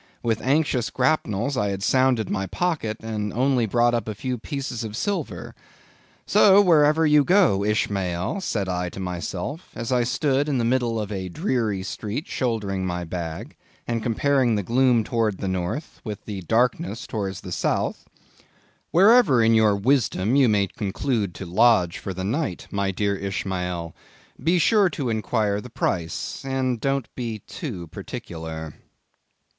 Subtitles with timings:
[0.23, 4.83] With anxious grapnels I had sounded my pocket, and only brought up a few pieces
[4.83, 10.65] of silver,—So, wherever you go, Ishmael, said I to myself, as I stood in the
[10.65, 13.55] middle of a dreary street shouldering my bag,
[13.87, 19.75] and comparing the gloom towards the north with the darkness towards the south—wherever in your
[19.75, 23.93] wisdom you may conclude to lodge for the night, my dear Ishmael,
[24.43, 28.73] be sure to inquire the price, and don't be too particular.